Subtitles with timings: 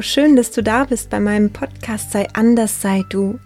[0.00, 3.38] Schön, dass du da bist bei meinem Podcast Sei anders, sei du.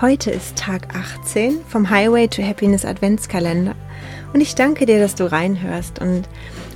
[0.00, 3.74] Heute ist Tag 18 vom Highway to Happiness Adventskalender
[4.32, 6.00] und ich danke dir, dass du reinhörst.
[6.00, 6.28] Und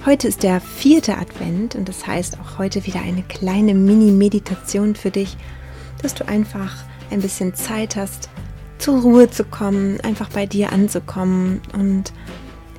[0.06, 5.10] heute ist der vierte Advent und das heißt auch heute wieder eine kleine Mini-Meditation für
[5.10, 5.36] dich,
[6.00, 8.30] dass du einfach ein bisschen Zeit hast,
[8.78, 12.12] zur Ruhe zu kommen, einfach bei dir anzukommen und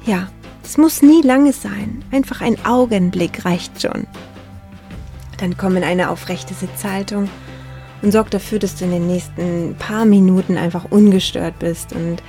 [0.06, 0.30] ja,
[0.64, 4.08] es muss nie lange sein, einfach ein Augenblick reicht schon.
[5.44, 7.30] Dann komm in eine aufrechte Sitzhaltung
[8.02, 11.92] und sorg dafür, dass du in den nächsten paar Minuten einfach ungestört bist.
[11.92, 12.24] Und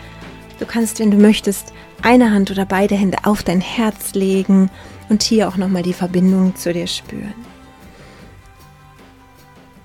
[0.58, 1.72] du kannst, wenn du möchtest,
[2.02, 4.68] eine Hand oder beide Hände auf dein Herz legen
[5.10, 7.34] und hier auch nochmal die Verbindung zu dir spüren.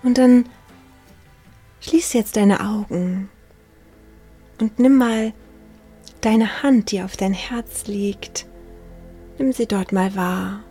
[0.02, 0.46] Und dann
[1.82, 3.30] schließ jetzt deine Augen
[4.59, 5.34] und nimm mal
[6.22, 8.48] deine Hand, die auf dein Herz liegt,
[9.38, 10.62] nimm sie dort mal wahr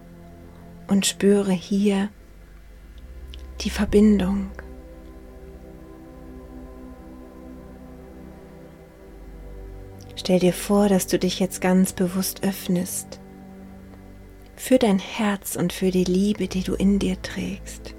[0.89, 2.09] und spüre hier
[3.61, 4.51] die Verbindung.
[10.17, 13.21] Stell dir vor, dass du dich jetzt ganz bewusst öffnest
[14.57, 17.95] für dein Herz und für die Liebe, die du in dir trägst.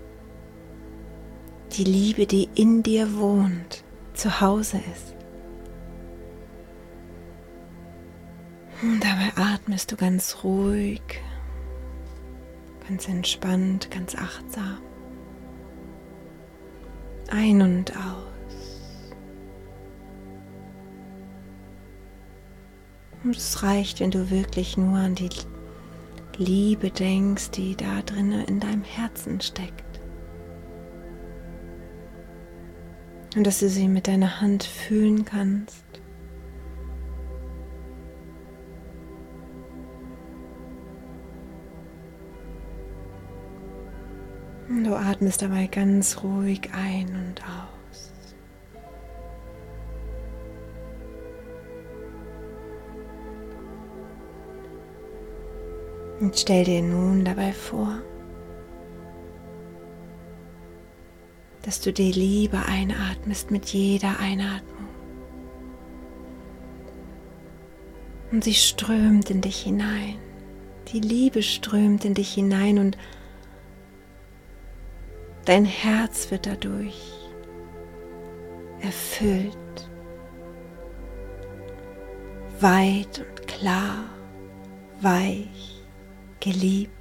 [1.78, 5.16] Die Liebe, die in dir wohnt, zu Hause ist.
[8.82, 11.02] Und dabei atmest du ganz ruhig,
[12.88, 14.78] ganz entspannt, ganz achtsam
[17.32, 18.30] ein und aus.
[23.24, 25.30] Und es reicht, wenn du wirklich nur an die
[26.38, 29.84] Liebe denkst, die da drinnen in deinem Herzen steckt.
[33.36, 35.89] Und dass du sie mit deiner Hand fühlen kannst.
[44.70, 48.14] Und du atmest dabei ganz ruhig ein und aus.
[56.20, 58.00] Und stell dir nun dabei vor,
[61.64, 64.88] dass du die Liebe einatmest mit jeder Einatmung.
[68.32, 70.20] Und sie strömt in dich hinein.
[70.90, 72.98] Die Liebe strömt in dich hinein und
[75.46, 77.20] Dein Herz wird dadurch
[78.82, 79.58] erfüllt,
[82.60, 84.06] weit und klar,
[85.02, 85.82] weich,
[86.40, 86.92] geliebt.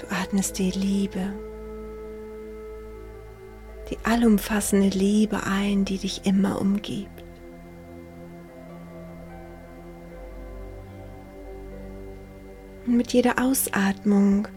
[0.00, 1.32] Du atmest die Liebe,
[3.90, 7.17] die allumfassende Liebe ein, die dich immer umgibt.
[12.88, 14.48] Und mit jeder Ausatmung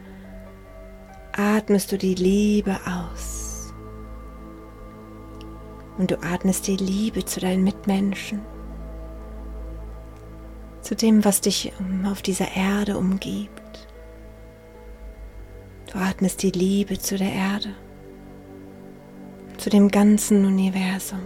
[1.34, 3.74] atmest du die Liebe aus.
[5.98, 8.40] Und du atmest die Liebe zu deinen Mitmenschen,
[10.80, 11.74] zu dem, was dich
[12.10, 13.86] auf dieser Erde umgibt.
[15.92, 17.76] Du atmest die Liebe zu der Erde,
[19.58, 21.20] zu dem ganzen Universum.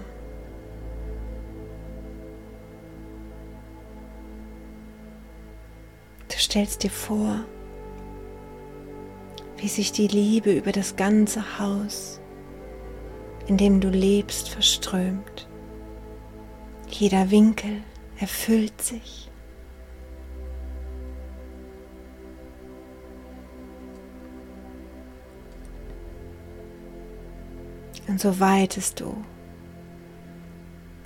[6.33, 7.45] Stellst dir vor,
[9.57, 12.19] wie sich die Liebe über das ganze Haus,
[13.47, 15.47] in dem du lebst, verströmt.
[16.89, 17.81] Jeder Winkel
[18.17, 19.29] erfüllt sich.
[28.07, 29.15] Und so weitest du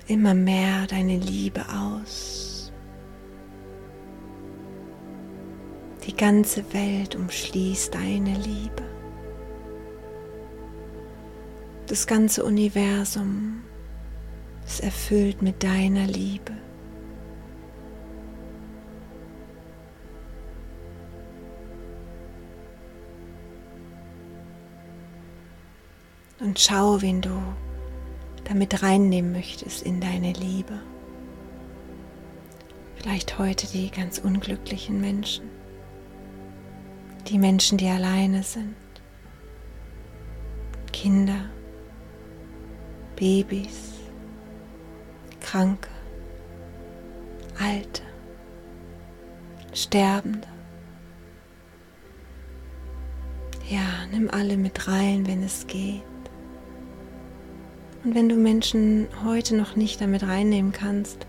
[0.06, 2.49] immer mehr deine Liebe aus.
[6.06, 8.82] Die ganze Welt umschließt deine Liebe.
[11.88, 13.62] Das ganze Universum
[14.64, 16.52] ist erfüllt mit deiner Liebe.
[26.40, 27.42] Und schau, wen du
[28.44, 30.80] damit reinnehmen möchtest in deine Liebe.
[32.96, 35.59] Vielleicht heute die ganz unglücklichen Menschen
[37.30, 38.74] die Menschen, die alleine sind,
[40.92, 41.44] Kinder,
[43.14, 43.92] Babys,
[45.40, 45.88] Kranke,
[47.60, 48.02] Alte,
[49.72, 50.48] Sterbende.
[53.68, 56.02] Ja, nimm alle mit rein, wenn es geht.
[58.02, 61.26] Und wenn du Menschen heute noch nicht damit reinnehmen kannst,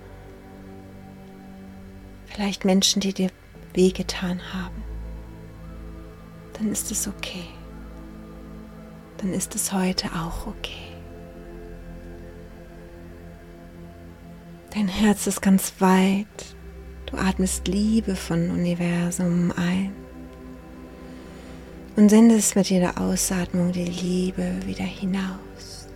[2.26, 3.30] vielleicht Menschen, die dir
[3.74, 4.81] wehgetan haben,
[6.62, 7.46] dann ist es okay.
[9.18, 10.94] Dann ist es heute auch okay.
[14.72, 16.56] Dein Herz ist ganz weit.
[17.08, 19.92] Du atmest Liebe von Universum ein
[21.96, 25.88] und sendest mit jeder Ausatmung die Liebe wieder hinaus.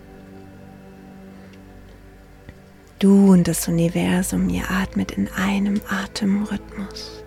[2.97, 7.24] Du und das Universum, ihr atmet in einem Atemrhythmus.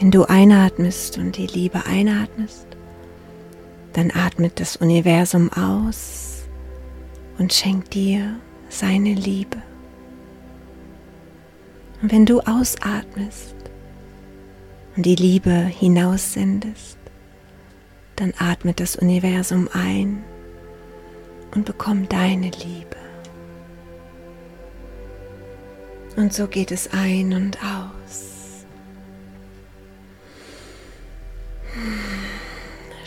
[0.00, 2.66] Wenn du einatmest und die Liebe einatmest,
[3.92, 6.44] dann atmet das Universum aus
[7.36, 8.36] und schenkt dir
[8.70, 9.58] seine Liebe.
[12.00, 13.54] Und wenn du ausatmest
[14.96, 16.96] und die Liebe hinaussendest,
[18.16, 20.24] dann atmet das Universum ein
[21.54, 22.96] und bekommt deine Liebe.
[26.16, 28.39] Und so geht es ein und aus.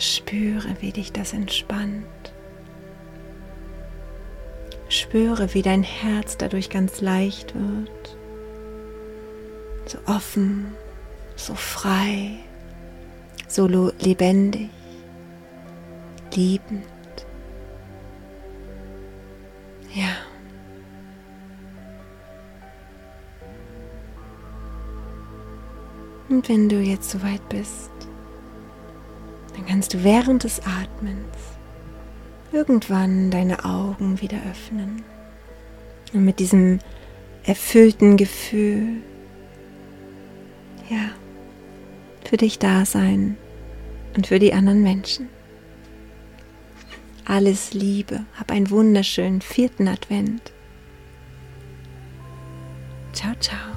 [0.04, 2.04] Spüre, wie dich das entspannt.
[4.90, 8.16] Spüre, wie dein Herz dadurch ganz leicht wird,
[9.86, 10.74] so offen,
[11.36, 12.38] so frei,
[13.48, 14.68] so lebendig,
[16.34, 16.84] liebend.
[19.94, 20.16] Ja.
[26.28, 27.90] Und wenn du jetzt soweit bist,
[29.66, 31.36] kannst du während des Atmens
[32.52, 35.02] irgendwann deine Augen wieder öffnen
[36.12, 36.78] und mit diesem
[37.42, 39.02] erfüllten Gefühl,
[40.88, 41.10] ja,
[42.24, 43.36] für dich da sein
[44.16, 45.28] und für die anderen Menschen.
[47.24, 50.52] Alles Liebe, hab einen wunderschönen vierten Advent.
[53.12, 53.73] Ciao, ciao.